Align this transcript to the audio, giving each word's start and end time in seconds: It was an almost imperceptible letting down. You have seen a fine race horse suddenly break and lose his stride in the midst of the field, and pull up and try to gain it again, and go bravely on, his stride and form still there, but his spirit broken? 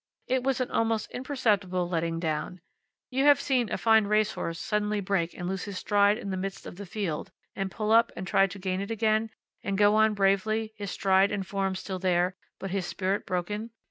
It 0.25 0.41
was 0.41 0.59
an 0.59 0.71
almost 0.71 1.11
imperceptible 1.11 1.87
letting 1.87 2.19
down. 2.19 2.59
You 3.11 3.25
have 3.25 3.39
seen 3.39 3.71
a 3.71 3.77
fine 3.77 4.05
race 4.05 4.31
horse 4.33 4.57
suddenly 4.59 4.99
break 4.99 5.35
and 5.35 5.47
lose 5.47 5.65
his 5.65 5.77
stride 5.77 6.17
in 6.17 6.31
the 6.31 6.37
midst 6.37 6.65
of 6.65 6.77
the 6.77 6.87
field, 6.87 7.31
and 7.55 7.69
pull 7.69 7.91
up 7.91 8.11
and 8.15 8.25
try 8.25 8.47
to 8.47 8.57
gain 8.57 8.81
it 8.81 8.89
again, 8.89 9.29
and 9.61 9.77
go 9.77 10.09
bravely 10.09 10.63
on, 10.63 10.69
his 10.75 10.89
stride 10.89 11.31
and 11.31 11.45
form 11.45 11.75
still 11.75 11.99
there, 11.99 12.35
but 12.57 12.71
his 12.71 12.87
spirit 12.87 13.27
broken? 13.27 13.69